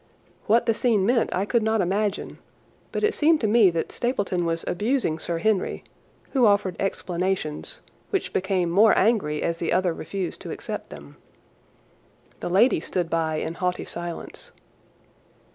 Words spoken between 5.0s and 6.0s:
Sir Henry,